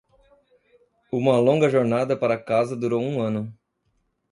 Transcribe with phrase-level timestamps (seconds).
[1.11, 3.55] Uma longa jornada para casa durou um ano.